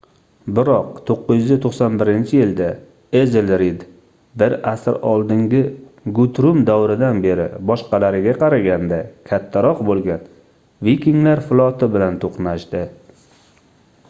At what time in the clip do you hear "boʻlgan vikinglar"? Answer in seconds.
9.91-11.45